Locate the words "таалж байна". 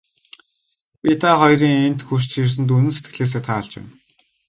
3.47-3.91